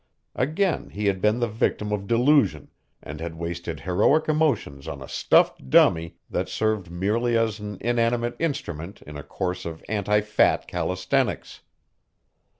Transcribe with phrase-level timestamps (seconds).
[0.35, 2.71] Again he had been the victim of delusion
[3.03, 8.35] and had wasted heroic emotions on a stuffed dummy that served merely as an inanimate
[8.39, 11.61] instrument in a course of anti fat calisthenics.